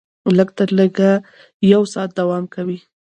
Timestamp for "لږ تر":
0.37-0.69